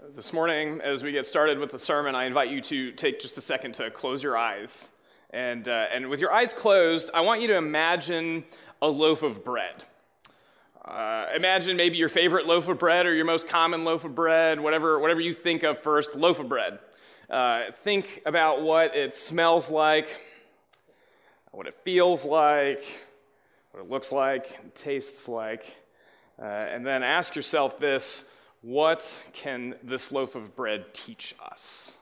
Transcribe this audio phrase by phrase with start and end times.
[0.00, 3.36] This morning, as we get started with the sermon, I invite you to take just
[3.36, 4.86] a second to close your eyes.
[5.30, 8.44] And, uh, and with your eyes closed, I want you to imagine
[8.80, 9.82] a loaf of bread.
[10.84, 14.60] Uh, imagine maybe your favorite loaf of bread or your most common loaf of bread,
[14.60, 16.78] whatever, whatever you think of first, loaf of bread.
[17.28, 20.08] Uh, think about what it smells like,
[21.50, 22.84] what it feels like,
[23.72, 25.76] what it looks like, tastes like.
[26.40, 28.26] Uh, and then ask yourself this
[28.68, 31.96] what can this loaf of bread teach us?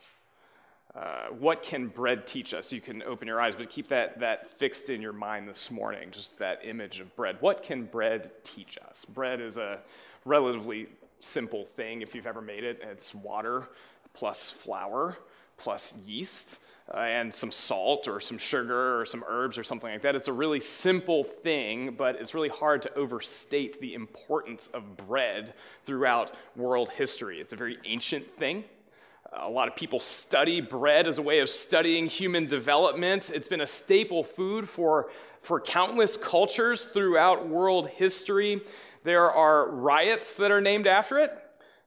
[0.96, 2.72] Uh, what can bread teach us?
[2.72, 6.08] You can open your eyes, but keep that, that fixed in your mind this morning,
[6.10, 7.36] just that image of bread.
[7.38, 9.04] What can bread teach us?
[9.04, 9.78] Bread is a
[10.24, 10.88] relatively
[11.20, 12.80] simple thing if you've ever made it.
[12.82, 13.68] It's water
[14.12, 15.16] plus flour
[15.56, 16.58] plus yeast
[16.92, 20.14] uh, and some salt or some sugar or some herbs or something like that.
[20.14, 25.54] It's a really simple thing, but it's really hard to overstate the importance of bread
[25.84, 27.40] throughout world history.
[27.40, 28.64] It's a very ancient thing.
[29.32, 33.30] A lot of people study bread as a way of studying human development.
[33.34, 35.10] It's been a staple food for,
[35.42, 38.62] for countless cultures throughout world history.
[39.02, 41.36] There are riots that are named after it.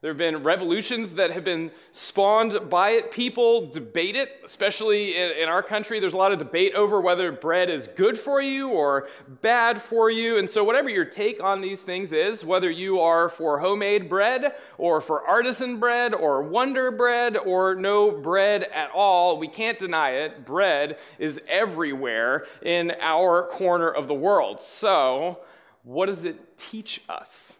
[0.01, 3.11] There have been revolutions that have been spawned by it.
[3.11, 5.99] People debate it, especially in, in, our country.
[5.99, 9.09] There's a lot of debate over whether bread is good for you or
[9.41, 10.37] bad for you.
[10.37, 14.55] And so, whatever your take on these things is, whether you are for homemade bread
[14.77, 20.11] or for artisan bread or wonder bread or no bread at all, we can't deny
[20.11, 20.45] it.
[20.45, 24.61] Bread is everywhere in our corner of the world.
[24.61, 25.39] So,
[25.83, 27.57] what does it teach us?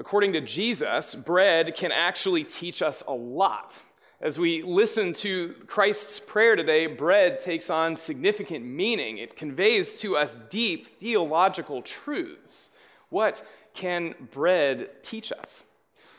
[0.00, 3.78] According to Jesus, bread can actually teach us a lot.
[4.22, 9.18] As we listen to Christ's prayer today, bread takes on significant meaning.
[9.18, 12.70] It conveys to us deep theological truths.
[13.10, 15.64] What can bread teach us?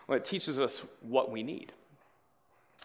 [0.07, 1.71] Well, it teaches us what we need.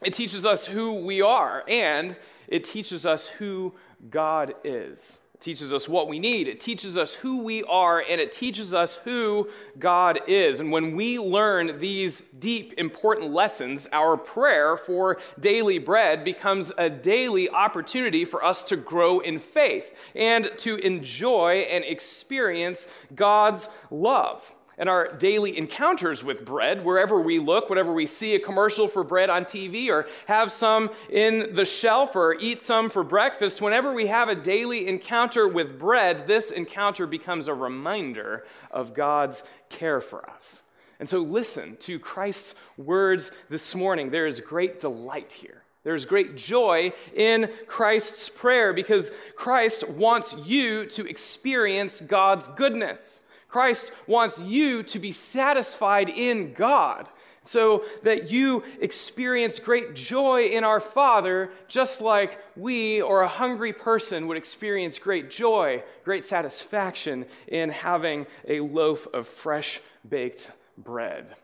[0.03, 2.17] It teaches us who we are, and
[2.49, 3.75] it teaches us who
[4.09, 5.19] God is.
[5.37, 6.49] It teaches us what we need.
[6.49, 9.47] It teaches us who we are, and it teaches us who
[9.79, 10.61] God is.
[10.61, 16.89] And when we learn these deep, important lessons, our prayer for daily bread becomes a
[16.89, 24.57] daily opportunity for us to grow in faith and to enjoy and experience God's love
[24.79, 29.03] and our daily encounters with bread, wherever we look, whenever we see a commercial for
[29.03, 33.93] bread on TV or have some in the shelf or eat some for breakfast, whenever
[33.93, 40.01] we have a daily encounter with bread, this encounter becomes a reminder of God's care
[40.01, 40.63] for us.
[40.99, 44.11] And so listen to Christ's words this morning.
[44.11, 45.63] There is great delight here.
[45.85, 53.21] There's great joy in Christ's prayer because Christ wants you to experience God's goodness.
[53.57, 57.09] Christ wants you to be satisfied in God
[57.43, 63.73] so that you experience great joy in our Father, just like we or a hungry
[63.73, 71.35] person would experience great joy, great satisfaction in having a loaf of fresh baked bread.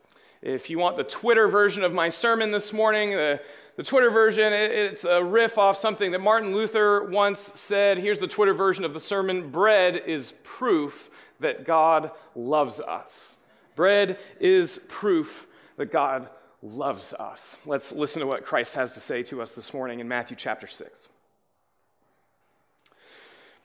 [0.43, 3.41] If you want the Twitter version of my sermon this morning, the,
[3.77, 7.97] the Twitter version, it, it's a riff off something that Martin Luther once said.
[7.97, 11.09] Here's the Twitter version of the sermon Bread is proof
[11.43, 13.37] that God loves us.
[13.77, 16.29] Bread is proof that God
[16.63, 17.57] loves us.
[17.67, 20.67] Let's listen to what Christ has to say to us this morning in Matthew chapter
[20.67, 21.09] 6.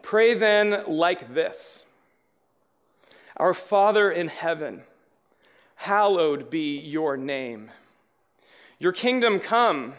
[0.02, 1.86] Pray then like this
[3.36, 4.84] Our Father in heaven,
[5.76, 7.72] hallowed be your name.
[8.80, 9.94] Your kingdom come,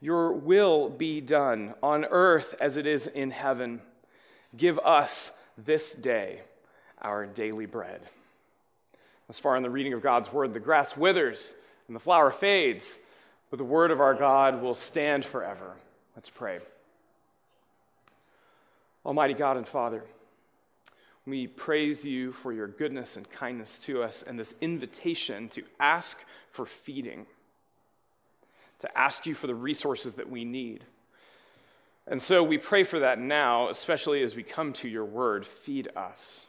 [0.00, 3.82] your will be done on earth as it is in heaven.
[4.56, 6.40] Give us this day
[7.06, 8.00] our daily bread.
[9.28, 11.54] As far in the reading of God's word, the grass withers
[11.86, 12.98] and the flower fades,
[13.48, 15.76] but the word of our God will stand forever.
[16.16, 16.58] Let's pray.
[19.04, 20.02] Almighty God and Father,
[21.24, 26.24] we praise you for your goodness and kindness to us and this invitation to ask
[26.50, 27.26] for feeding,
[28.80, 30.82] to ask you for the resources that we need.
[32.08, 35.46] And so we pray for that now, especially as we come to your word.
[35.46, 36.46] Feed us.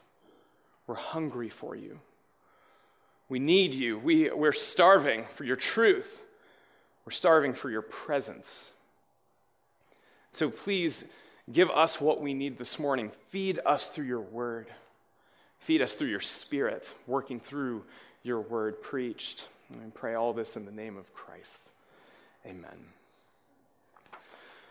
[0.88, 2.00] We're hungry for you.
[3.30, 4.00] We need you.
[4.00, 6.26] We, we're starving for your truth.
[7.06, 8.72] We're starving for your presence.
[10.32, 11.04] So please
[11.52, 13.12] give us what we need this morning.
[13.30, 14.68] Feed us through your word.
[15.60, 17.84] Feed us through your spirit, working through
[18.24, 19.50] your word preached.
[19.74, 21.72] And pray all this in the name of Christ.
[22.46, 22.78] Amen.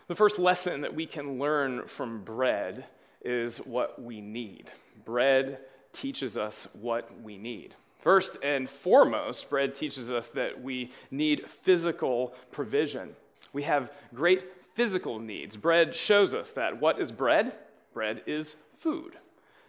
[0.07, 2.85] The first lesson that we can learn from bread
[3.23, 4.71] is what we need.
[5.05, 5.59] Bread
[5.97, 7.73] teaches us what we need.
[7.99, 13.15] First and foremost, bread teaches us that we need physical provision.
[13.51, 14.43] We have great
[14.75, 15.57] physical needs.
[15.57, 16.79] Bread shows us that.
[16.79, 17.55] What is bread?
[17.93, 19.15] Bread is food.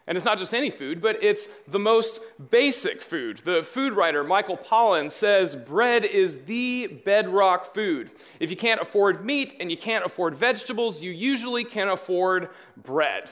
[0.06, 2.20] And it's not just any food, but it's the most
[2.50, 3.42] basic food.
[3.44, 8.10] The food writer Michael Pollan says bread is the bedrock food.
[8.40, 13.28] If you can't afford meat and you can't afford vegetables, you usually can afford bread.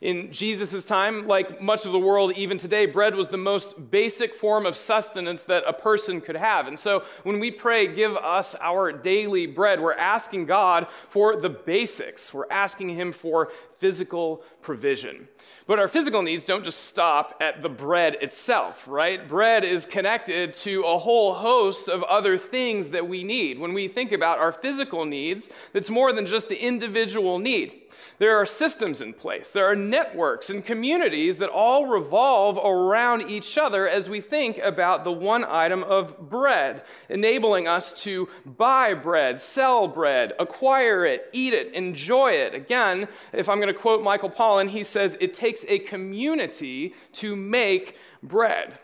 [0.00, 4.32] In Jesus' time, like much of the world even today, bread was the most basic
[4.32, 6.68] form of sustenance that a person could have.
[6.68, 11.50] And so when we pray, give us our daily bread, we're asking God for the
[11.50, 12.32] basics.
[12.32, 15.28] We're asking Him for physical provision.
[15.66, 19.26] But our physical needs don't just stop at the bread itself, right?
[19.28, 23.58] Bread is connected to a whole host of other things that we need.
[23.58, 27.82] When we think about our physical needs, that's more than just the individual need.
[28.18, 33.56] There are systems in place, there are networks and communities that all revolve around each
[33.56, 39.40] other as we think about the one item of bread, enabling us to buy bread,
[39.40, 42.54] sell bread, acquire it, eat it, enjoy it.
[42.54, 47.36] Again, if I'm going to quote Michael Pollan, he says, It takes a community to
[47.36, 48.78] make bread.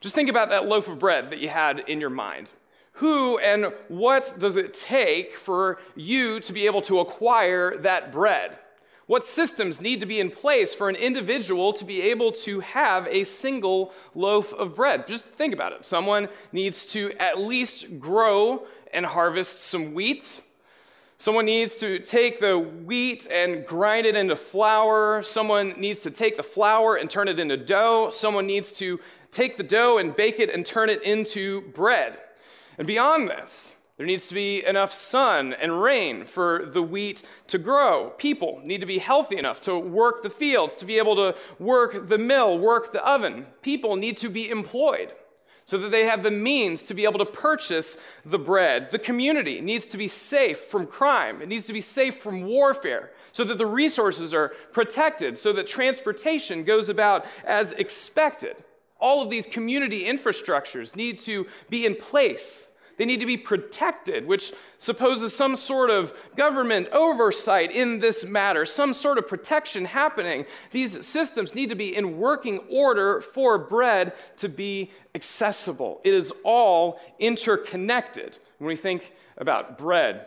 [0.00, 2.50] Just think about that loaf of bread that you had in your mind.
[2.92, 8.58] Who and what does it take for you to be able to acquire that bread?
[9.06, 13.06] What systems need to be in place for an individual to be able to have
[13.08, 15.08] a single loaf of bread?
[15.08, 15.86] Just think about it.
[15.86, 20.42] Someone needs to at least grow and harvest some wheat.
[21.20, 25.20] Someone needs to take the wheat and grind it into flour.
[25.24, 28.10] Someone needs to take the flour and turn it into dough.
[28.10, 29.00] Someone needs to
[29.32, 32.22] take the dough and bake it and turn it into bread.
[32.78, 37.58] And beyond this, there needs to be enough sun and rain for the wheat to
[37.58, 38.10] grow.
[38.16, 42.08] People need to be healthy enough to work the fields, to be able to work
[42.08, 43.44] the mill, work the oven.
[43.60, 45.12] People need to be employed
[45.68, 48.90] so that they have the means to be able to purchase the bread.
[48.90, 53.12] The community needs to be safe from crime, it needs to be safe from warfare,
[53.32, 58.56] so that the resources are protected, so that transportation goes about as expected.
[58.98, 64.26] All of these community infrastructures need to be in place they need to be protected,
[64.26, 70.44] which supposes some sort of government oversight in this matter, some sort of protection happening.
[70.72, 76.00] These systems need to be in working order for bread to be accessible.
[76.04, 80.26] It is all interconnected when we think about bread.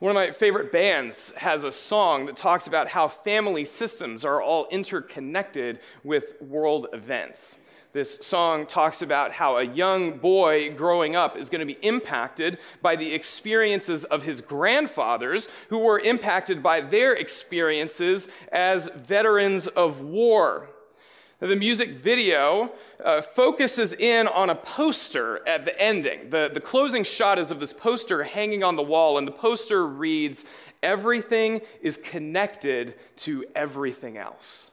[0.00, 4.40] One of my favorite bands has a song that talks about how family systems are
[4.40, 7.56] all interconnected with world events.
[7.92, 12.58] This song talks about how a young boy growing up is going to be impacted
[12.82, 20.02] by the experiences of his grandfathers, who were impacted by their experiences as veterans of
[20.02, 20.68] war.
[21.40, 26.28] The music video uh, focuses in on a poster at the ending.
[26.28, 29.86] The, the closing shot is of this poster hanging on the wall, and the poster
[29.86, 30.44] reads,
[30.82, 34.70] Everything is connected to everything else.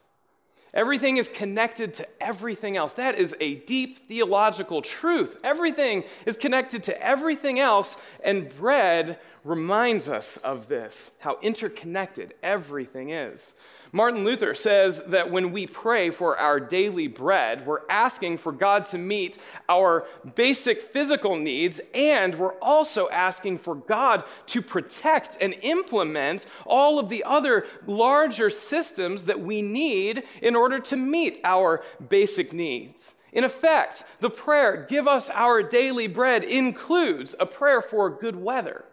[0.75, 2.93] Everything is connected to everything else.
[2.93, 5.39] That is a deep theological truth.
[5.41, 13.11] Everything is connected to everything else, and bread reminds us of this, how interconnected everything
[13.11, 13.53] is.
[13.91, 18.89] Martin Luther says that when we pray for our daily bread, we're asking for God
[18.89, 19.37] to meet
[19.69, 26.97] our basic physical needs, and we're also asking for God to protect and implement all
[26.97, 33.13] of the other larger systems that we need in order to meet our basic needs.
[33.31, 38.85] In effect, the prayer, Give us our daily bread, includes a prayer for good weather,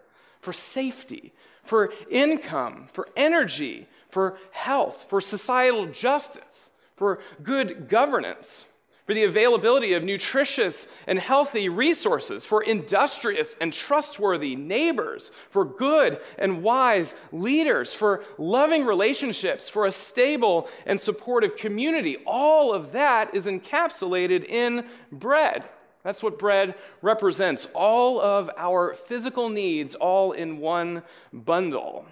[0.43, 1.33] for safety,
[1.63, 8.65] for income, for energy, for health, for societal justice, for good governance,
[9.05, 16.19] for the availability of nutritious and healthy resources, for industrious and trustworthy neighbors, for good
[16.37, 22.17] and wise leaders, for loving relationships, for a stable and supportive community.
[22.25, 25.67] All of that is encapsulated in bread.
[26.03, 27.67] That's what bread represents.
[27.73, 32.05] All of our physical needs, all in one bundle.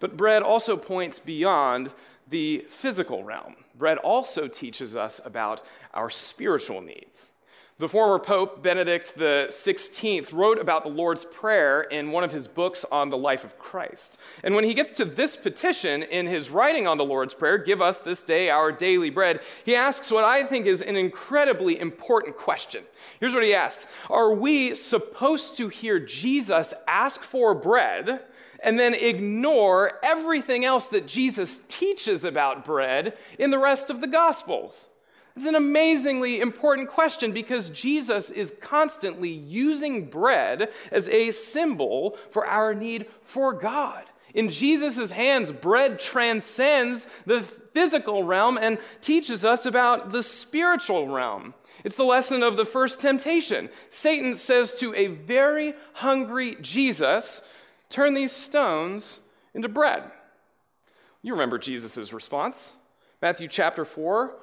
[0.00, 1.90] But bread also points beyond
[2.28, 3.56] the physical realm.
[3.74, 5.62] Bread also teaches us about
[5.92, 7.26] our spiritual needs.
[7.78, 12.84] The former Pope, Benedict XVI, wrote about the Lord's Prayer in one of his books
[12.92, 14.16] on the life of Christ.
[14.44, 17.82] And when he gets to this petition in his writing on the Lord's Prayer, Give
[17.82, 22.36] us this day our daily bread, he asks what I think is an incredibly important
[22.36, 22.84] question.
[23.18, 28.20] Here's what he asks Are we supposed to hear Jesus ask for bread?
[28.62, 34.06] and then ignore everything else that Jesus teaches about bread in the rest of the
[34.06, 34.88] Gospels.
[35.36, 42.46] It's an amazingly important question because Jesus is constantly using bread as a symbol for
[42.46, 44.04] our need for God.
[44.32, 51.54] In Jesus' hands, bread transcends the physical realm and teaches us about the spiritual realm.
[51.82, 53.70] It's the lesson of the first temptation.
[53.90, 57.42] Satan says to a very hungry Jesus,
[57.88, 59.20] Turn these stones
[59.52, 60.04] into bread.
[61.22, 62.72] You remember Jesus' response.
[63.22, 64.34] Matthew chapter 4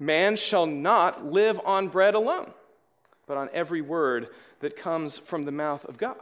[0.00, 2.50] Man shall not live on bread alone,
[3.26, 4.28] but on every word
[4.60, 6.16] that comes from the mouth of God.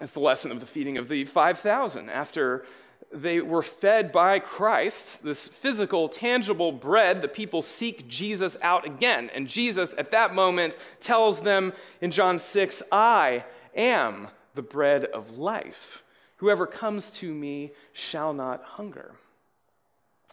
[0.00, 2.64] It's the lesson of the feeding of the 5,000 after
[3.12, 9.30] they were fed by Christ, this physical, tangible bread, the people seek Jesus out again.
[9.34, 15.38] And Jesus, at that moment, tells them in John 6 I am the bread of
[15.38, 16.02] life.
[16.36, 19.12] Whoever comes to me shall not hunger.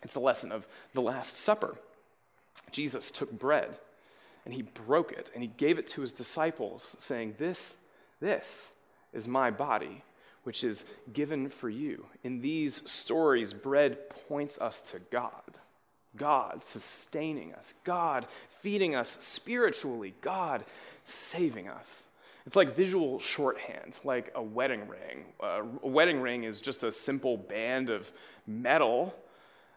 [0.04, 1.76] It's the lesson of the Last Supper.
[2.72, 3.78] Jesus took bread
[4.46, 7.76] and he broke it and he gave it to his disciples, saying, This,
[8.20, 8.70] this
[9.14, 10.04] is my body,
[10.44, 12.06] which is given for you.
[12.24, 15.60] In these stories, bread points us to God.
[16.16, 18.26] God sustaining us, God
[18.62, 20.64] feeding us spiritually, God
[21.04, 22.04] saving us.
[22.46, 25.26] It's like visual shorthand, like a wedding ring.
[25.42, 28.12] Uh, a wedding ring is just a simple band of
[28.46, 29.16] metal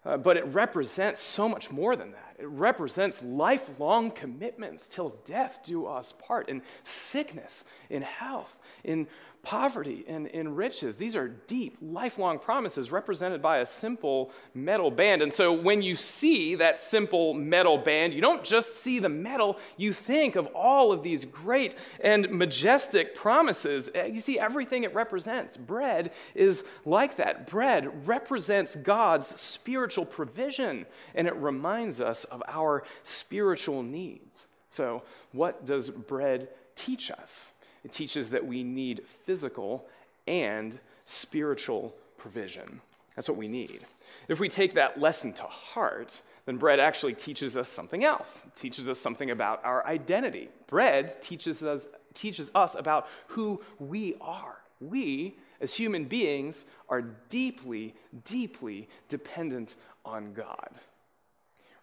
[0.05, 2.37] uh, but it represents so much more than that.
[2.39, 9.09] It represents lifelong commitments till death do us part in sickness, in health, in
[9.43, 10.97] poverty and in riches.
[10.97, 15.23] These are deep, lifelong promises represented by a simple metal band.
[15.23, 19.59] And so when you see that simple metal band, you don't just see the metal,
[19.77, 23.89] you think of all of these great and majestic promises.
[23.95, 25.57] Uh, you see everything it represents.
[25.57, 27.47] Bread is like that.
[27.47, 34.47] Bread represents God's spiritual provision, and it reminds us of our spiritual needs.
[34.69, 35.03] So,
[35.33, 37.49] what does bread teach us?
[37.89, 39.87] It teaches that we need physical
[40.27, 42.83] and spiritual provision.
[43.17, 43.81] That's what we need.
[44.29, 48.43] If we take that lesson to heart, then bread actually teaches us something else.
[48.47, 50.51] It teaches us something about our identity.
[50.67, 54.59] Bread teaches us, teaches us about who we are.
[54.83, 57.95] We, as human beings, are deeply,
[58.27, 60.69] deeply dependent on God.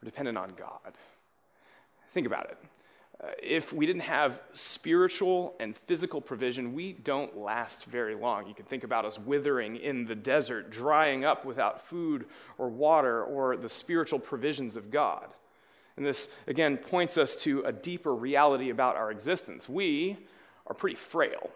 [0.04, 0.94] We're dependent on God.
[2.14, 2.60] Think about it.
[3.24, 8.46] Uh, if we didn't have spiritual and physical provision, we don't last very long.
[8.46, 12.26] You can think about us withering in the desert, drying up without food
[12.58, 15.28] or water or the spiritual provisions of God.
[15.96, 19.70] And this, again, points us to a deeper reality about our existence.
[19.70, 20.18] We
[20.68, 21.50] are pretty frail.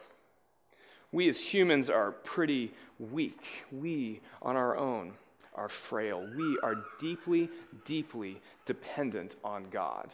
[1.11, 3.65] We as humans are pretty weak.
[3.71, 5.13] We, on our own,
[5.55, 6.25] are frail.
[6.37, 7.49] We are deeply,
[7.83, 10.09] deeply dependent on God.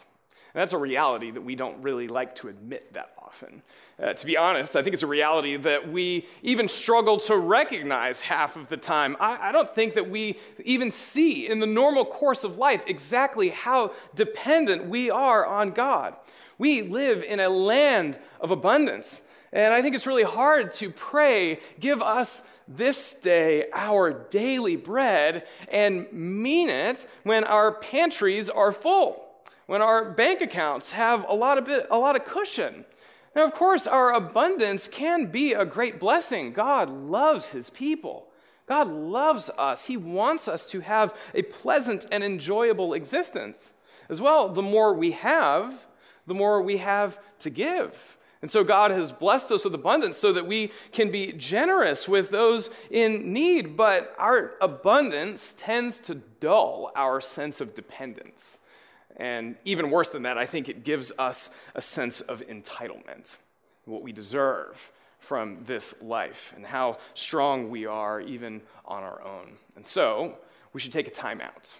[0.56, 3.60] And that's a reality that we don't really like to admit that often.
[4.02, 8.22] Uh, to be honest, I think it's a reality that we even struggle to recognize
[8.22, 9.18] half of the time.
[9.20, 13.50] I, I don't think that we even see in the normal course of life exactly
[13.50, 16.16] how dependent we are on God.
[16.56, 19.20] We live in a land of abundance.
[19.52, 25.46] And I think it's really hard to pray, give us this day our daily bread,
[25.70, 29.25] and mean it when our pantries are full
[29.66, 32.84] when our bank accounts have a lot of, bit, a lot of cushion.
[33.34, 36.52] Now, of course, our abundance can be a great blessing.
[36.52, 38.28] God loves his people.
[38.66, 39.84] God loves us.
[39.84, 43.72] He wants us to have a pleasant and enjoyable existence.
[44.08, 45.86] As well, the more we have,
[46.26, 48.18] the more we have to give.
[48.42, 52.30] And so God has blessed us with abundance so that we can be generous with
[52.30, 53.76] those in need.
[53.76, 58.58] But our abundance tends to dull our sense of dependence.
[59.16, 63.36] And even worse than that, I think it gives us a sense of entitlement,
[63.84, 69.52] what we deserve from this life, and how strong we are even on our own.
[69.74, 70.36] And so,
[70.72, 71.74] we should take a time out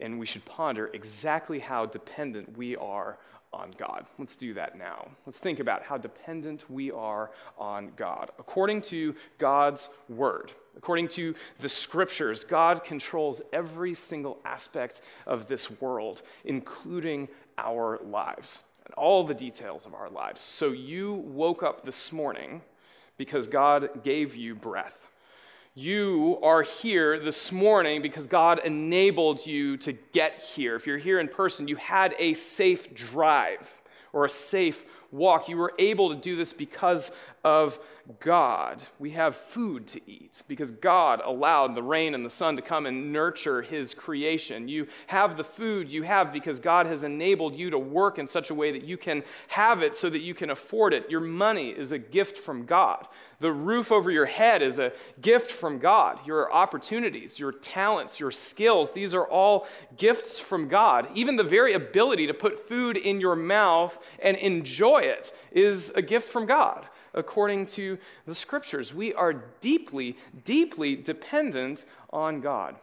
[0.00, 3.18] and we should ponder exactly how dependent we are
[3.52, 4.06] on God.
[4.18, 5.08] Let's do that now.
[5.26, 8.30] Let's think about how dependent we are on God.
[8.38, 15.70] According to God's word, according to the scriptures, God controls every single aspect of this
[15.80, 20.40] world, including our lives and all the details of our lives.
[20.40, 22.62] So you woke up this morning
[23.16, 25.07] because God gave you breath.
[25.80, 30.74] You are here this morning because God enabled you to get here.
[30.74, 33.72] If you're here in person, you had a safe drive
[34.12, 35.48] or a safe walk.
[35.48, 37.12] You were able to do this because
[37.44, 37.78] of
[38.20, 38.82] God.
[38.98, 42.86] We have food to eat because God allowed the rain and the sun to come
[42.86, 44.66] and nurture his creation.
[44.66, 48.48] You have the food you have because God has enabled you to work in such
[48.48, 51.10] a way that you can have it so that you can afford it.
[51.10, 53.06] Your money is a gift from God.
[53.40, 56.26] The roof over your head is a gift from God.
[56.26, 59.66] Your opportunities, your talents, your skills, these are all
[59.98, 61.08] gifts from God.
[61.14, 66.00] Even the very ability to put food in your mouth and enjoy it is a
[66.00, 68.94] gift from God according to the scriptures.
[68.94, 72.76] We are deeply, deeply dependent on God.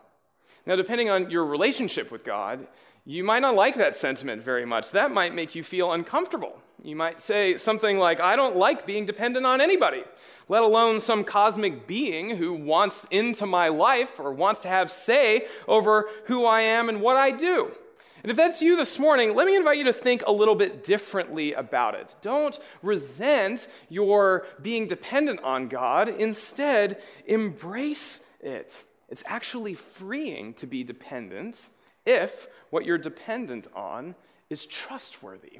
[0.65, 2.67] Now, depending on your relationship with God,
[3.05, 4.91] you might not like that sentiment very much.
[4.91, 6.59] That might make you feel uncomfortable.
[6.83, 10.03] You might say something like, I don't like being dependent on anybody,
[10.49, 15.47] let alone some cosmic being who wants into my life or wants to have say
[15.67, 17.71] over who I am and what I do.
[18.25, 20.83] And if that's you this morning, let me invite you to think a little bit
[20.83, 22.15] differently about it.
[22.23, 26.09] Don't resent your being dependent on God.
[26.09, 28.83] Instead, embrace it.
[29.09, 31.61] It's actually freeing to be dependent
[32.03, 34.15] if what you're dependent on
[34.49, 35.59] is trustworthy.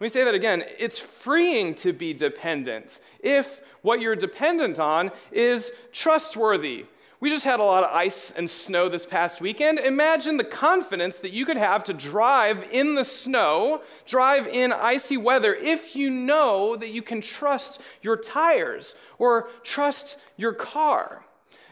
[0.00, 0.64] me say that again.
[0.78, 6.86] It's freeing to be dependent if what you're dependent on is trustworthy.
[7.24, 9.78] We just had a lot of ice and snow this past weekend.
[9.78, 15.16] Imagine the confidence that you could have to drive in the snow, drive in icy
[15.16, 21.24] weather, if you know that you can trust your tires or trust your car.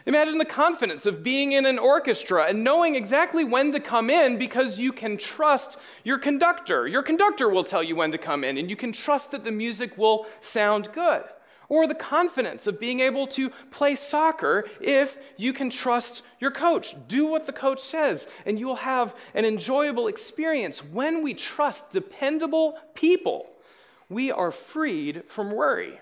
[0.07, 4.39] Imagine the confidence of being in an orchestra and knowing exactly when to come in
[4.39, 6.87] because you can trust your conductor.
[6.87, 9.51] Your conductor will tell you when to come in, and you can trust that the
[9.51, 11.21] music will sound good
[11.73, 16.93] or the confidence of being able to play soccer if you can trust your coach.
[17.07, 20.83] Do what the coach says, and you will have an enjoyable experience.
[20.83, 23.49] When we trust dependable people,
[24.07, 25.99] we are freed from worry.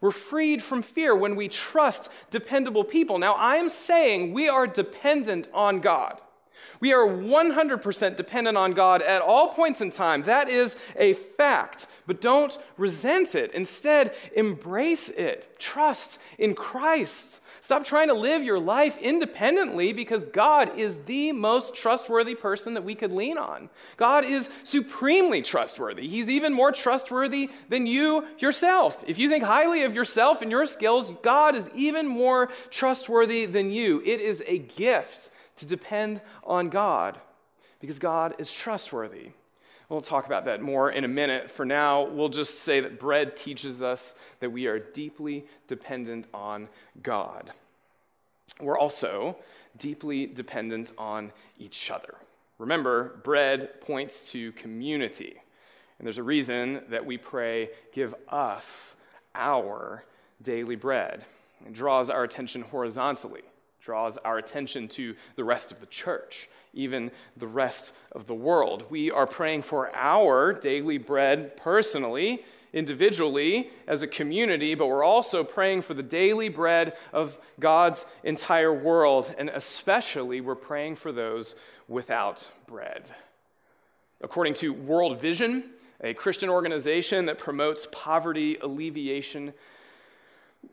[0.00, 3.18] We're freed from fear when we trust dependable people.
[3.18, 6.20] Now, I am saying we are dependent on God.
[6.80, 10.22] We are 100% dependent on God at all points in time.
[10.22, 11.86] That is a fact.
[12.06, 13.52] But don't resent it.
[13.52, 15.58] Instead, embrace it.
[15.58, 17.40] Trust in Christ.
[17.60, 22.82] Stop trying to live your life independently because God is the most trustworthy person that
[22.82, 23.70] we could lean on.
[23.96, 26.08] God is supremely trustworthy.
[26.08, 29.04] He's even more trustworthy than you yourself.
[29.06, 33.70] If you think highly of yourself and your skills, God is even more trustworthy than
[33.70, 34.02] you.
[34.04, 37.18] It is a gift to depend on God
[37.80, 39.30] because God is trustworthy.
[39.88, 41.50] We'll talk about that more in a minute.
[41.50, 46.68] For now, we'll just say that bread teaches us that we are deeply dependent on
[47.02, 47.52] God.
[48.58, 49.36] We're also
[49.76, 52.14] deeply dependent on each other.
[52.58, 55.42] Remember, bread points to community.
[55.98, 58.94] And there's a reason that we pray, Give us
[59.34, 60.04] our
[60.40, 61.24] daily bread.
[61.66, 63.42] It draws our attention horizontally
[63.82, 68.84] draws our attention to the rest of the church, even the rest of the world.
[68.90, 75.42] We are praying for our daily bread personally, individually, as a community, but we're also
[75.42, 81.56] praying for the daily bread of God's entire world, and especially we're praying for those
[81.88, 83.10] without bread.
[84.20, 85.64] According to World Vision,
[86.00, 89.52] a Christian organization that promotes poverty alleviation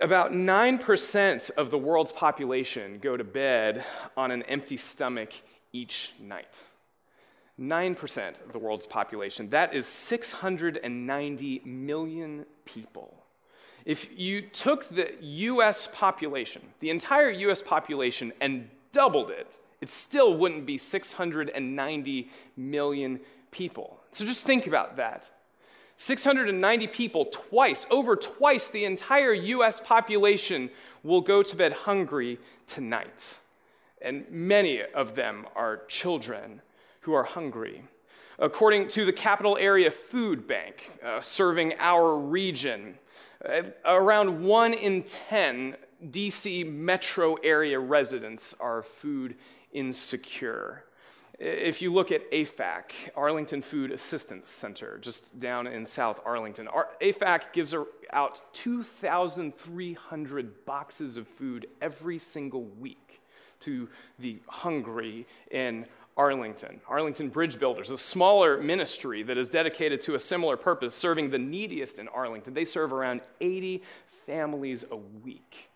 [0.02, 3.84] about 9% of the world's population go to bed
[4.15, 5.34] on an empty stomach
[5.73, 6.63] each night.
[7.60, 9.49] 9% of the world's population.
[9.49, 13.13] That is 690 million people.
[13.86, 20.36] If you took the US population, the entire US population, and doubled it, it still
[20.38, 23.19] wouldn't be 690 million
[23.52, 23.99] people.
[24.12, 25.30] So just think about that.
[25.99, 30.69] 690 people, twice, over twice the entire US population,
[31.03, 33.38] will go to bed hungry tonight.
[34.01, 36.62] And many of them are children
[37.01, 37.83] who are hungry.
[38.39, 42.97] According to the Capital Area Food Bank, uh, serving our region,
[43.45, 45.75] uh, around one in 10
[46.09, 49.35] DC metro area residents are food
[49.73, 50.85] insecure.
[51.39, 56.67] If you look at AFAC, Arlington Food Assistance Center, just down in South Arlington,
[57.02, 63.21] AFAC gives er-, out 2,300 boxes of food every single week
[63.62, 63.88] to
[64.19, 65.86] the hungry in
[66.17, 66.82] Arlington.
[66.89, 71.39] Arlington Bridge Builders, a smaller ministry that is dedicated to a similar purpose, serving the
[71.39, 72.54] neediest in Arlington.
[72.54, 73.82] They serve around 80
[74.25, 75.68] families a week.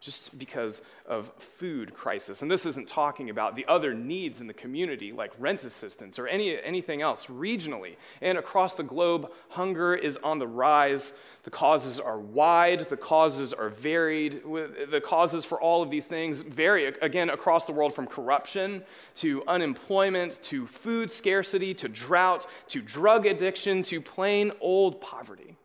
[0.00, 2.40] Just because of food crisis.
[2.42, 6.28] And this isn't talking about the other needs in the community like rent assistance or
[6.28, 7.96] any, anything else regionally.
[8.20, 11.12] And across the globe, hunger is on the rise.
[11.42, 14.42] The causes are wide, the causes are varied.
[14.44, 18.84] The causes for all of these things vary, again, across the world from corruption
[19.16, 25.56] to unemployment to food scarcity to drought to drug addiction to plain old poverty.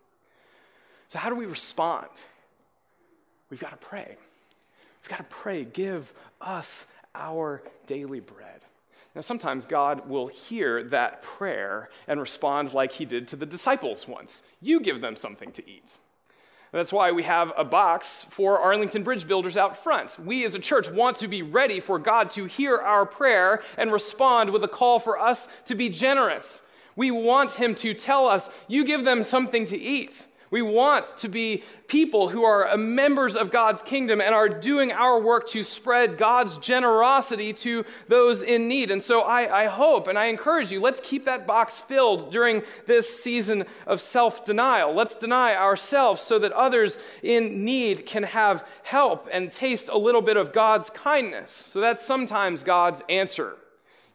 [1.09, 2.07] So, how do we respond?
[3.53, 4.17] We've got to pray.
[5.03, 6.11] We've got to pray, give
[6.41, 8.61] us our daily bread.
[9.13, 14.07] Now, sometimes God will hear that prayer and respond like he did to the disciples
[14.07, 15.85] once You give them something to eat.
[16.71, 20.17] That's why we have a box for Arlington Bridge builders out front.
[20.17, 23.91] We as a church want to be ready for God to hear our prayer and
[23.91, 26.63] respond with a call for us to be generous.
[26.95, 30.25] We want Him to tell us, You give them something to eat.
[30.53, 35.19] We want to be people who are members of God's kingdom and are doing our
[35.19, 38.91] work to spread God's generosity to those in need.
[38.91, 42.61] And so I, I hope and I encourage you, let's keep that box filled during
[42.85, 44.93] this season of self denial.
[44.93, 50.21] Let's deny ourselves so that others in need can have help and taste a little
[50.21, 51.49] bit of God's kindness.
[51.49, 53.55] So that's sometimes God's answer.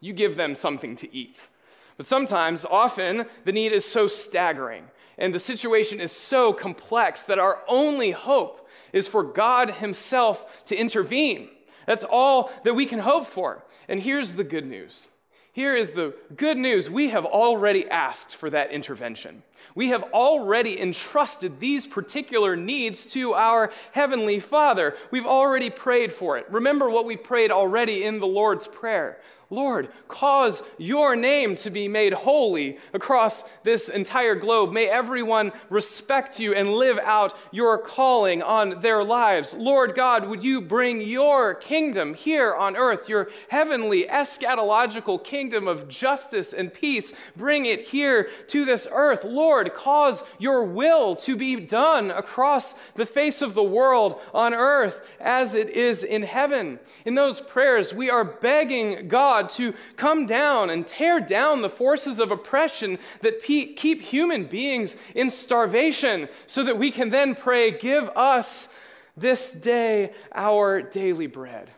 [0.00, 1.48] You give them something to eat.
[1.96, 4.84] But sometimes, often, the need is so staggering
[5.18, 10.76] and the situation is so complex that our only hope is for God Himself to
[10.76, 11.48] intervene.
[11.86, 13.64] That's all that we can hope for.
[13.88, 15.06] And here's the good news.
[15.52, 16.88] Here is the good news.
[16.88, 19.42] We have already asked for that intervention.
[19.74, 24.94] We have already entrusted these particular needs to our Heavenly Father.
[25.10, 26.46] We've already prayed for it.
[26.48, 29.18] Remember what we prayed already in the Lord's Prayer.
[29.50, 34.74] Lord, cause your name to be made holy across this entire globe.
[34.74, 39.54] May everyone respect you and live out your calling on their lives.
[39.54, 45.88] Lord God, would you bring your kingdom here on earth, your heavenly eschatological kingdom of
[45.88, 47.14] justice and peace?
[47.34, 49.24] Bring it here to this earth.
[49.24, 55.00] Lord, cause your will to be done across the face of the world on earth
[55.18, 56.78] as it is in heaven.
[57.06, 61.68] In those prayers, we are begging God God to come down and tear down the
[61.68, 67.34] forces of oppression that pe- keep human beings in starvation so that we can then
[67.34, 68.68] pray, Give us
[69.16, 71.70] this day our daily bread.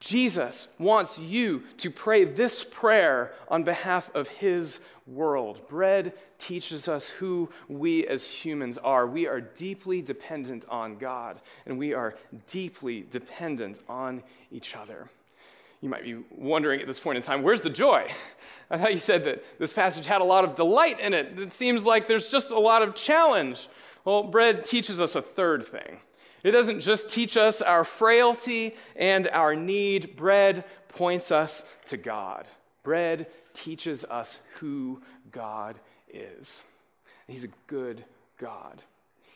[0.00, 5.66] Jesus wants you to pray this prayer on behalf of his world.
[5.66, 9.06] Bread teaches us who we as humans are.
[9.06, 12.14] We are deeply dependent on God, and we are
[12.48, 15.08] deeply dependent on each other.
[15.80, 18.08] You might be wondering at this point in time, where's the joy?
[18.70, 21.38] I thought you said that this passage had a lot of delight in it.
[21.38, 23.68] It seems like there's just a lot of challenge.
[24.04, 25.98] Well, bread teaches us a third thing.
[26.42, 32.46] It doesn't just teach us our frailty and our need, bread points us to God.
[32.82, 35.78] Bread teaches us who God
[36.12, 36.62] is.
[37.26, 38.04] He's a good
[38.38, 38.82] God.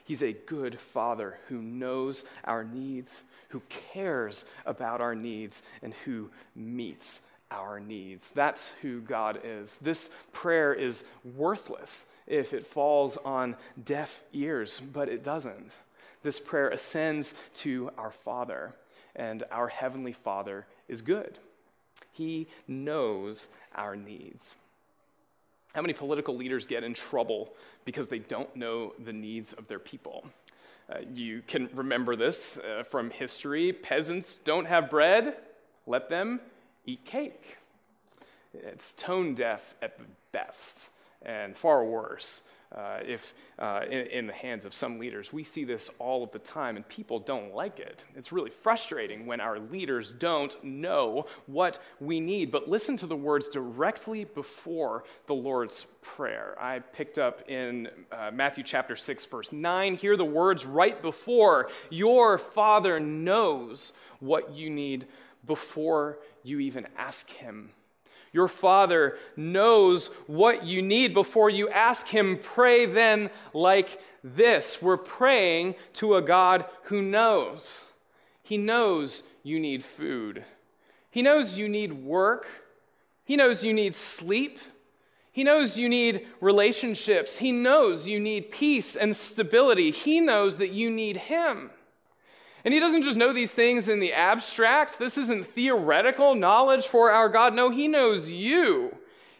[0.08, 3.60] He's a good father who knows our needs, who
[3.92, 8.30] cares about our needs, and who meets our needs.
[8.30, 9.76] That's who God is.
[9.82, 11.04] This prayer is
[11.36, 15.72] worthless if it falls on deaf ears, but it doesn't.
[16.22, 18.74] This prayer ascends to our Father,
[19.14, 21.36] and our Heavenly Father is good.
[22.12, 24.54] He knows our needs.
[25.74, 27.52] How many political leaders get in trouble
[27.84, 30.24] because they don't know the needs of their people?
[30.90, 33.72] Uh, you can remember this uh, from history.
[33.72, 35.36] Peasants don't have bread,
[35.86, 36.40] let them
[36.86, 37.56] eat cake.
[38.54, 40.88] It's tone deaf at the best,
[41.22, 42.40] and far worse
[42.74, 45.32] uh, if uh, in, in, the hands of some leaders.
[45.32, 48.04] We see this all of the time, and people don't like it.
[48.14, 52.52] It's really frustrating when our leaders don't know what we need.
[52.52, 56.56] But listen to the words directly before the Lord's Prayer.
[56.60, 59.94] I picked up in uh, Matthew chapter 6, verse 9.
[59.94, 65.06] Hear the words right before Your Father knows what you need
[65.46, 67.70] before you even ask Him
[68.38, 72.38] your Father knows what you need before you ask Him.
[72.40, 74.80] Pray then like this.
[74.80, 77.84] We're praying to a God who knows.
[78.44, 80.44] He knows you need food,
[81.10, 82.46] He knows you need work,
[83.24, 84.60] He knows you need sleep.
[85.32, 87.36] He knows you need relationships.
[87.36, 89.92] He knows you need peace and stability.
[89.92, 91.70] He knows that you need Him.
[92.64, 94.98] And he doesn't just know these things in the abstract.
[94.98, 97.54] This isn't theoretical knowledge for our God.
[97.54, 98.96] No, he knows you.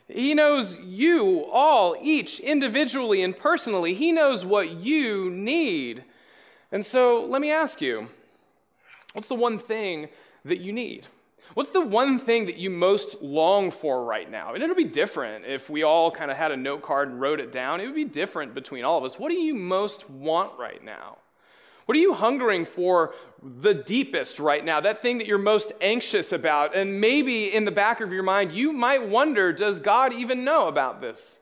[0.09, 3.93] He knows you all, each individually and personally.
[3.93, 6.05] He knows what you need.
[6.73, 8.09] And so let me ask you
[9.13, 10.09] What's the one thing
[10.45, 11.07] that you need?
[11.55, 14.55] What's the one thing that you most long for right now?
[14.55, 17.41] And it'll be different if we all kind of had a note card and wrote
[17.41, 17.81] it down.
[17.81, 19.19] It would be different between all of us.
[19.19, 21.17] What do you most want right now?
[21.89, 24.79] What are you hungering for the deepest right now?
[24.79, 26.77] That thing that you're most anxious about.
[26.77, 30.69] And maybe in the back of your mind, you might wonder does God even know
[30.69, 31.39] about this?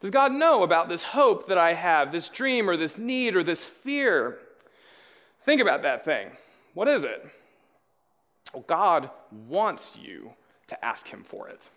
[0.00, 3.44] Does God know about this hope that I have, this dream or this need or
[3.44, 4.38] this fear?
[5.42, 6.32] Think about that thing.
[6.74, 7.24] What is it?
[8.52, 10.32] Well, God wants you
[10.66, 11.70] to ask Him for it.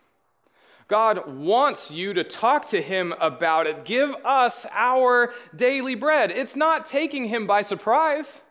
[0.89, 3.85] God wants you to talk to Him about it.
[3.85, 6.31] Give us our daily bread.
[6.31, 8.41] It's not taking Him by surprise.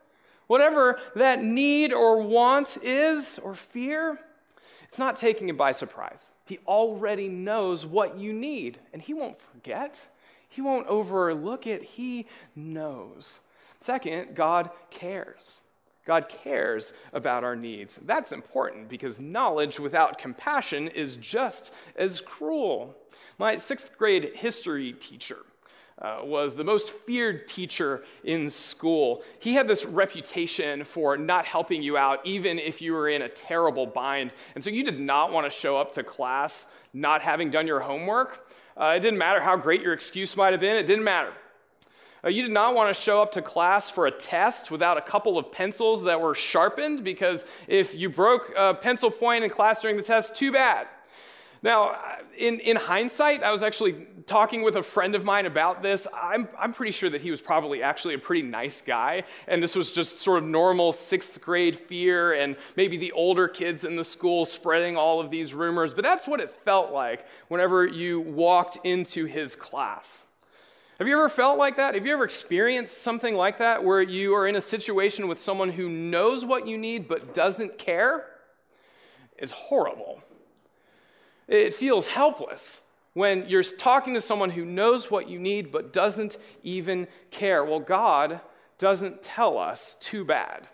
[0.47, 4.19] Whatever that need or want is, or fear,
[4.85, 6.29] it's not taking Him by surprise.
[6.47, 10.07] He already knows what you need, and He won't forget.
[10.49, 11.83] He won't overlook it.
[11.83, 13.41] He knows.
[13.81, 15.59] Second, God cares.
[16.09, 18.01] God cares about our needs.
[18.07, 22.97] That's important because knowledge without compassion is just as cruel.
[23.37, 25.41] My sixth grade history teacher
[26.01, 29.23] uh, was the most feared teacher in school.
[29.39, 33.29] He had this reputation for not helping you out, even if you were in a
[33.29, 34.33] terrible bind.
[34.55, 37.81] And so you did not want to show up to class not having done your
[37.81, 38.49] homework.
[38.79, 41.35] Uh, it didn't matter how great your excuse might have been, it didn't matter.
[42.25, 45.03] Uh, you did not want to show up to class for a test without a
[45.03, 49.81] couple of pencils that were sharpened because if you broke a pencil point in class
[49.81, 50.89] during the test, too bad.
[51.63, 51.97] Now,
[52.37, 56.07] in, in hindsight, I was actually talking with a friend of mine about this.
[56.15, 59.75] I'm, I'm pretty sure that he was probably actually a pretty nice guy, and this
[59.75, 64.05] was just sort of normal sixth grade fear, and maybe the older kids in the
[64.05, 65.93] school spreading all of these rumors.
[65.93, 70.23] But that's what it felt like whenever you walked into his class.
[70.99, 71.95] Have you ever felt like that?
[71.95, 75.71] Have you ever experienced something like that where you are in a situation with someone
[75.71, 78.27] who knows what you need but doesn't care?
[79.37, 80.21] It's horrible.
[81.47, 82.81] It feels helpless
[83.15, 87.65] when you're talking to someone who knows what you need but doesn't even care.
[87.65, 88.41] Well, God
[88.79, 90.67] doesn't tell us too bad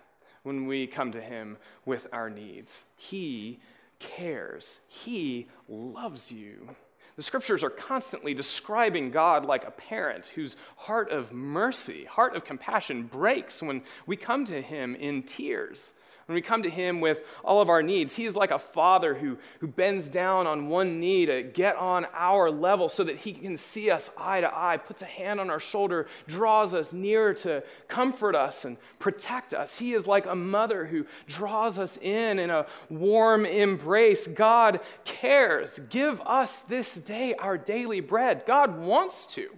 [0.42, 2.84] when we come to Him with our needs.
[2.96, 3.60] He
[3.98, 6.74] cares, He loves you.
[7.16, 12.44] The scriptures are constantly describing God like a parent whose heart of mercy, heart of
[12.44, 15.92] compassion breaks when we come to him in tears.
[16.26, 19.14] When we come to Him with all of our needs, He is like a father
[19.14, 23.32] who, who bends down on one knee to get on our level so that He
[23.32, 27.34] can see us eye to eye, puts a hand on our shoulder, draws us near
[27.34, 29.76] to comfort us and protect us.
[29.76, 34.26] He is like a mother who draws us in in a warm embrace.
[34.26, 35.78] God cares.
[35.90, 38.44] Give us this day our daily bread.
[38.46, 39.50] God wants to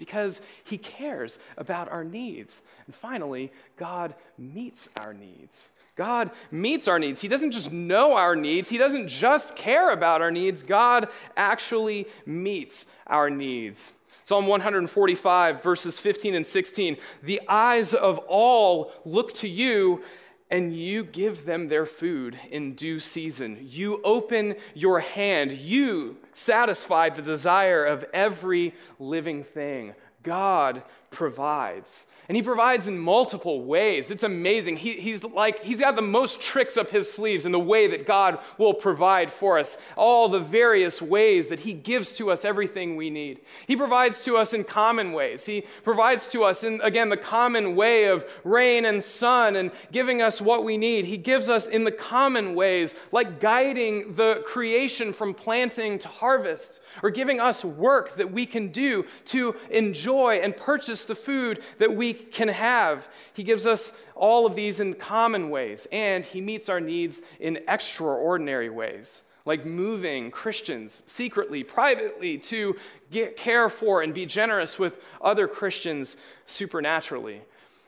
[0.00, 2.62] because he cares about our needs.
[2.86, 5.68] And finally, God meets our needs.
[6.00, 7.20] God meets our needs.
[7.20, 10.62] He doesn't just know our needs, He doesn't just care about our needs.
[10.62, 13.92] God actually meets our needs.
[14.24, 16.96] Psalm 145, verses 15 and 16.
[17.22, 20.02] The eyes of all look to you,
[20.50, 23.58] and you give them their food in due season.
[23.60, 25.52] You open your hand.
[25.52, 29.94] You satisfy the desire of every living thing.
[30.22, 32.04] God provides.
[32.28, 34.12] And he provides in multiple ways.
[34.12, 34.76] It's amazing.
[34.76, 38.06] He, he's like, he's got the most tricks up his sleeves in the way that
[38.06, 39.76] God will provide for us.
[39.96, 43.40] All the various ways that he gives to us everything we need.
[43.66, 45.44] He provides to us in common ways.
[45.44, 50.22] He provides to us in, again, the common way of rain and sun and giving
[50.22, 51.06] us what we need.
[51.06, 56.78] He gives us in the common ways, like guiding the creation from planting to harvest,
[57.02, 61.94] or giving us work that we can do to enjoy and purchase the food that
[61.94, 63.08] we can have.
[63.34, 67.60] He gives us all of these in common ways, and He meets our needs in
[67.68, 72.76] extraordinary ways, like moving Christians secretly, privately, to
[73.10, 77.42] get, care for and be generous with other Christians supernaturally.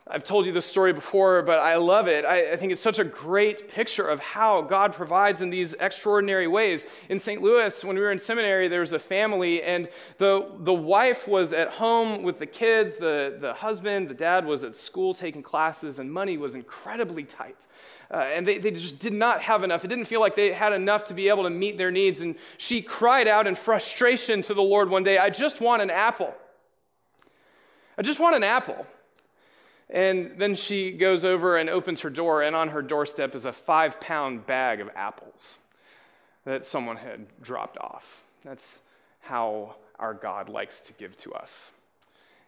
[0.08, 2.24] I've told you this story before, but I love it.
[2.24, 6.48] I, I, think it's such a great picture of how God provides in these extraordinary
[6.48, 6.86] ways.
[7.08, 7.40] In St.
[7.40, 9.88] Louis, when we were in seminary, there was a family, and
[10.18, 14.64] the, the wife was at home with the kids, the, the husband, the dad was
[14.64, 17.68] at school taking classes, and money was incredibly tight.
[18.10, 19.84] Uh, and they, they just did not have enough.
[19.84, 22.22] It didn't feel like they had enough to be able to meet their needs.
[22.22, 25.90] And she cried out in frustration to the Lord one day, I just want an
[25.90, 26.34] apple.
[27.96, 28.84] I just want an apple.
[29.92, 33.52] And then she goes over and opens her door, and on her doorstep is a
[33.52, 35.58] five pound bag of apples
[36.46, 38.24] that someone had dropped off.
[38.42, 38.80] That's
[39.20, 41.70] how our God likes to give to us.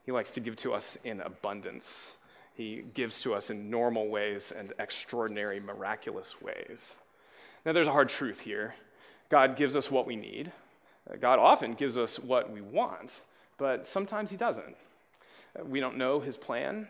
[0.07, 2.12] He likes to give to us in abundance.
[2.54, 6.96] He gives to us in normal ways and extraordinary, miraculous ways.
[7.66, 8.74] Now, there's a hard truth here.
[9.28, 10.50] God gives us what we need.
[11.20, 13.20] God often gives us what we want,
[13.59, 14.76] but sometimes He doesn't.
[15.62, 16.88] We don't know His plan.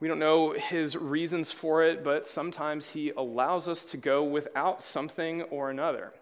[0.00, 4.82] We don't know His reasons for it, but sometimes He allows us to go without
[4.82, 6.12] something or another.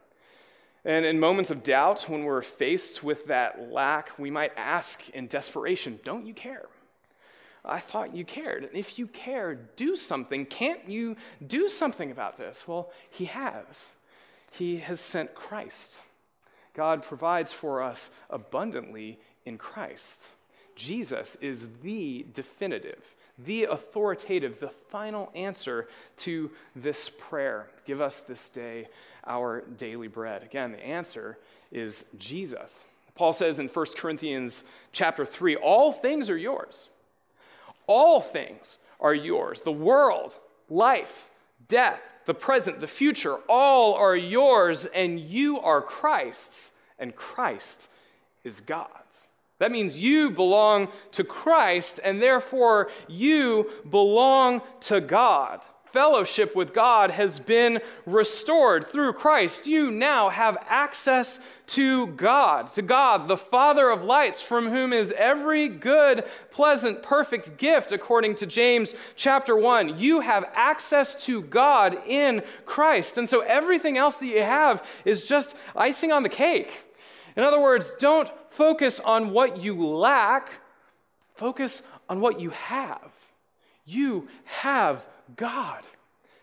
[0.85, 5.29] And in moments of doubt, when we're faced with that lack, we might ask in
[5.29, 6.67] desperation, Don't you care?
[7.65, 8.65] I thought you cared.
[8.65, 10.47] And if you care, do something.
[10.47, 12.67] Can't you do something about this?
[12.67, 13.91] Well, He has.
[14.51, 16.01] He has sent Christ.
[16.75, 20.21] God provides for us abundantly in Christ.
[20.77, 27.69] Jesus is the definitive, the authoritative, the final answer to this prayer.
[27.87, 28.89] Give us this day
[29.27, 30.43] our daily bread.
[30.43, 31.39] Again, the answer
[31.71, 32.85] is Jesus.
[33.15, 36.89] Paul says in 1 Corinthians chapter 3, all things are yours.
[37.87, 39.63] All things are yours.
[39.63, 40.37] The world,
[40.69, 41.31] life,
[41.69, 47.89] death, the present, the future, all are yours, and you are Christ's, and Christ
[48.45, 49.08] is God's.
[49.59, 55.61] That means you belong to Christ, and therefore you belong to God
[55.93, 59.67] fellowship with God has been restored through Christ.
[59.67, 65.13] You now have access to God, to God, the Father of lights, from whom is
[65.13, 69.99] every good, pleasant, perfect gift, according to James chapter 1.
[69.99, 73.19] You have access to God in Christ.
[73.19, 76.88] And so everything else that you have is just icing on the cake.
[77.37, 80.51] In other words, don't focus on what you lack,
[81.35, 83.13] focus on what you have.
[83.85, 85.83] You have God.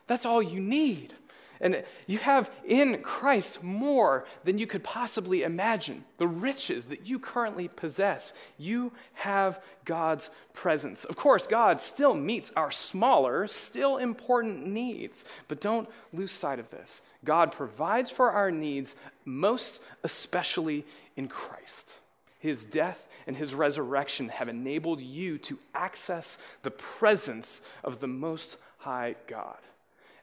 [0.08, 1.14] That's all you need.
[1.62, 6.04] And you have in Christ more than you could possibly imagine.
[6.18, 11.06] The riches that you currently possess, you have God's presence.
[11.06, 16.70] Of course, God still meets our smaller, still important needs, but don't lose sight of
[16.72, 17.02] this.
[17.24, 22.00] God provides for our needs, most especially in Christ.
[22.40, 28.58] His death and his resurrection have enabled you to access the presence of the Most
[28.78, 29.58] High God.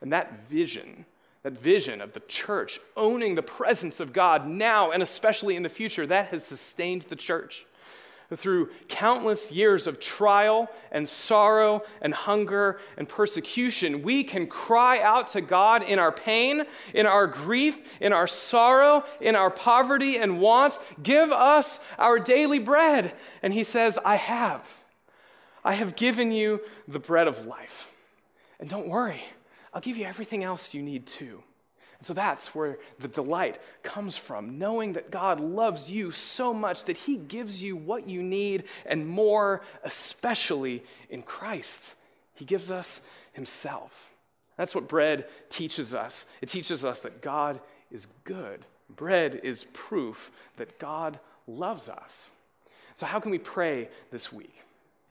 [0.01, 1.05] And that vision,
[1.43, 5.69] that vision of the church owning the presence of God now and especially in the
[5.69, 7.67] future, that has sustained the church.
[8.35, 15.29] Through countless years of trial and sorrow and hunger and persecution, we can cry out
[15.29, 20.41] to God in our pain, in our grief, in our sorrow, in our poverty and
[20.41, 23.13] want, Give us our daily bread.
[23.43, 24.67] And He says, I have.
[25.63, 27.91] I have given you the bread of life.
[28.59, 29.23] And don't worry,
[29.73, 31.43] I'll give you everything else you need too.
[31.99, 36.87] And so that's where the delight comes from, knowing that God loves you so much
[36.87, 41.95] that He gives you what you need and more, especially in Christ.
[42.35, 43.01] He gives us
[43.35, 44.13] Himself.
[44.57, 46.27] That's what bread teaches us.
[46.41, 48.65] It teaches us that God is good.
[48.91, 52.31] Bread is proof that God loves us.
[52.95, 54.57] So, how can we pray this week?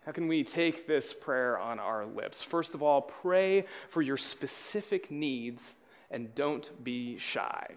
[0.06, 2.44] How can we take this prayer on our lips?
[2.44, 5.76] First of all, pray for your specific needs
[6.10, 7.68] and don't be shy.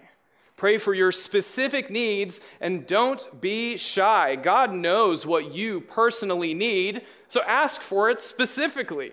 [0.56, 4.36] Pray for your specific needs and don't be shy.
[4.36, 9.12] God knows what you personally need, so ask for it specifically.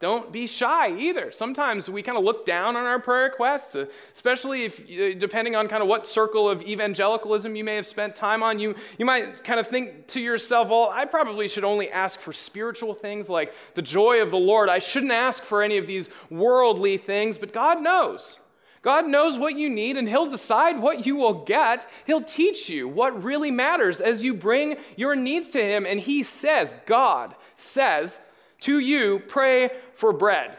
[0.00, 1.30] Don't be shy either.
[1.30, 3.76] Sometimes we kind of look down on our prayer requests,
[4.14, 8.16] especially if, uh, depending on kind of what circle of evangelicalism you may have spent
[8.16, 11.90] time on, you, you might kind of think to yourself, well, I probably should only
[11.90, 14.70] ask for spiritual things like the joy of the Lord.
[14.70, 18.38] I shouldn't ask for any of these worldly things, but God knows.
[18.80, 21.86] God knows what you need, and He'll decide what you will get.
[22.06, 25.84] He'll teach you what really matters as you bring your needs to Him.
[25.84, 28.18] And He says, God says,
[28.60, 30.56] to you, pray for bread.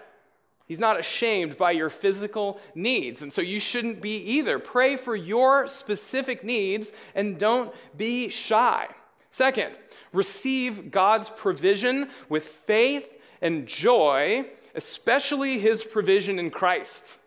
[0.67, 3.21] He's not ashamed by your physical needs.
[3.21, 4.57] And so you shouldn't be either.
[4.57, 8.87] Pray for your specific needs and don't be shy.
[9.31, 9.73] Second,
[10.13, 17.17] receive God's provision with faith and joy, especially his provision in Christ.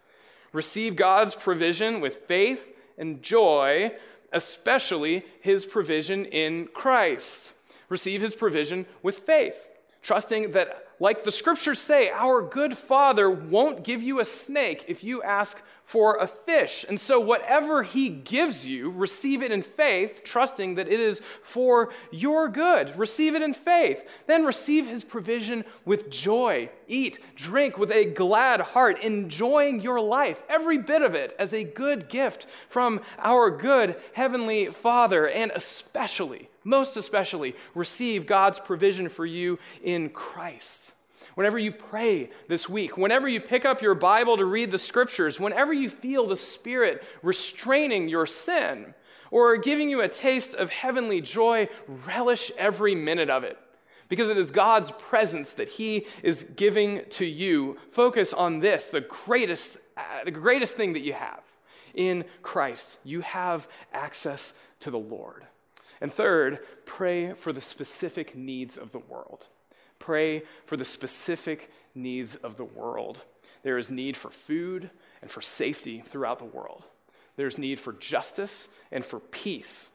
[0.53, 3.93] Receive God's provision with faith and joy,
[4.33, 7.53] especially his provision in Christ.
[7.89, 9.69] Receive his provision with faith
[10.05, 15.03] trusting that, like the scriptures say, our good Father won't give you a snake if
[15.03, 16.85] you ask for a fish.
[16.89, 21.93] And so, whatever He gives you, receive it in faith, trusting that it is for
[22.11, 22.97] your good.
[22.99, 24.07] Receive it in faith.
[24.27, 26.71] Then receive His provision with joy.
[26.89, 31.65] Eat, drink with a glad heart, enjoying your life, every bit of it, as a
[31.65, 39.25] good gift from our good Heavenly Father, and especially most especially, receive God's provision for
[39.27, 40.95] you in Christ.
[41.35, 45.41] whenever you pray this week, whenever you pick up your Bible to read the scriptures,
[45.41, 48.95] whenever you feel the Spirit restraining your sin
[49.31, 51.69] or giving you a taste of heavenly joy,
[52.07, 53.59] relish every minute of it.
[54.09, 57.79] Because it is God's presence that He is giving to you.
[57.91, 59.79] Focus on this, the greatest,
[60.25, 61.43] the greatest thing that you have
[61.95, 62.99] in Christ.
[63.03, 65.47] You have access to the Lord.
[66.01, 69.49] And third, pray for the specific needs of the world.
[69.99, 73.23] Pray for the specific needs of the world.
[73.63, 74.91] There is need for food
[75.23, 76.85] and for safety throughout the world.
[77.37, 79.89] There's need for justice and for peace.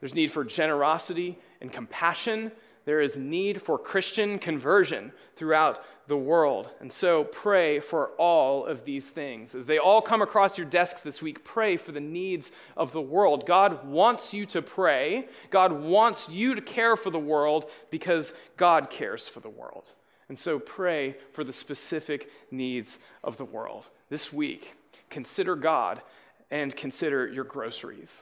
[0.00, 2.52] There's need for generosity and compassion
[2.86, 6.70] there is need for Christian conversion throughout the world.
[6.80, 9.56] And so pray for all of these things.
[9.56, 13.02] As they all come across your desk this week, pray for the needs of the
[13.02, 13.44] world.
[13.44, 15.28] God wants you to pray.
[15.50, 19.92] God wants you to care for the world because God cares for the world.
[20.28, 23.88] And so pray for the specific needs of the world.
[24.08, 24.76] This week,
[25.10, 26.02] consider God
[26.52, 28.18] and consider your groceries.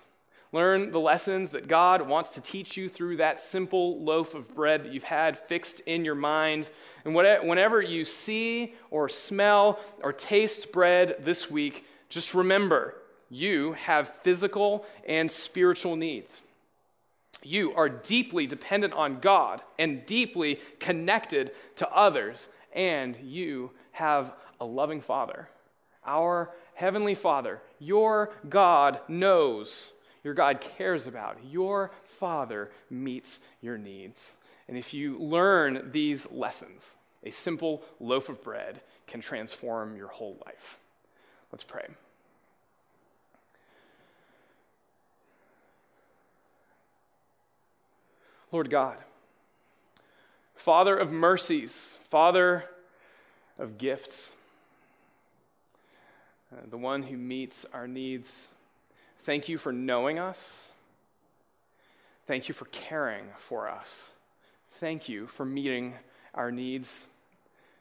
[0.54, 4.84] Learn the lessons that God wants to teach you through that simple loaf of bread
[4.84, 6.70] that you've had fixed in your mind.
[7.04, 12.94] And whenever you see or smell or taste bread this week, just remember
[13.28, 16.40] you have physical and spiritual needs.
[17.42, 24.64] You are deeply dependent on God and deeply connected to others, and you have a
[24.64, 25.48] loving Father.
[26.06, 29.90] Our Heavenly Father, your God, knows
[30.24, 31.38] your God cares about.
[31.48, 34.30] Your Father meets your needs.
[34.66, 40.42] And if you learn these lessons, a simple loaf of bread can transform your whole
[40.46, 40.78] life.
[41.52, 41.86] Let's pray.
[48.50, 48.96] Lord God,
[50.54, 52.64] Father of mercies, Father
[53.58, 54.30] of gifts,
[56.52, 58.48] uh, the one who meets our needs
[59.24, 60.68] Thank you for knowing us.
[62.26, 64.10] Thank you for caring for us.
[64.80, 65.94] Thank you for meeting
[66.34, 67.06] our needs.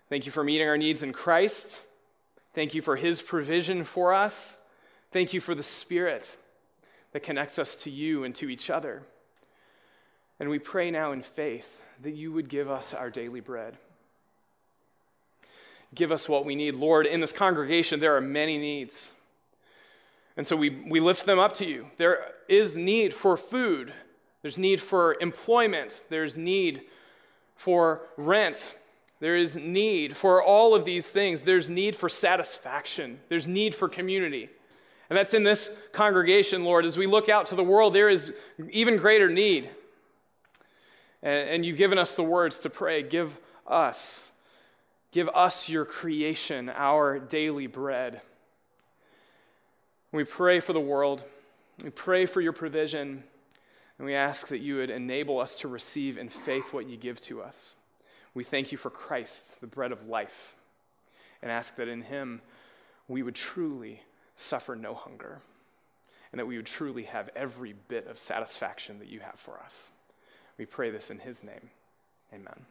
[0.10, 1.82] Thank you for meeting our needs in Christ.
[2.54, 4.58] Thank you for his provision for us.
[5.12, 6.36] Thank you for the Spirit
[7.12, 9.04] that connects us to you and to each other.
[10.40, 13.78] And we pray now in faith that you would give us our daily bread.
[15.94, 16.76] Give us what we need.
[16.76, 19.14] Lord, in this congregation, there are many needs.
[20.36, 21.88] And so we, we lift them up to you.
[21.98, 23.94] There is need for food,
[24.42, 26.82] there's need for employment, there's need
[27.56, 28.76] for rent,
[29.20, 31.44] there is need for all of these things.
[31.44, 34.50] There's need for satisfaction, there's need for community.
[35.10, 36.86] And that's in this congregation, Lord.
[36.86, 38.34] As we look out to the world, there is
[38.72, 39.70] even greater need.
[41.22, 43.04] And, and you've given us the words to pray.
[43.04, 44.30] Give us,
[45.12, 48.22] give us your creation, our daily bread.
[50.14, 51.24] We pray for the world.
[51.84, 53.24] We pray for your provision.
[53.98, 57.20] And we ask that you would enable us to receive in faith what you give
[57.22, 57.74] to us.
[58.36, 60.56] We thank you for Christ, the bread of life,
[61.42, 62.42] and ask that in him
[63.08, 64.02] we would truly
[64.36, 65.42] suffer no hunger
[66.32, 69.90] and that we would truly have every bit of satisfaction that you have for us.
[70.58, 71.70] We pray this in his name.
[72.34, 72.66] Amen.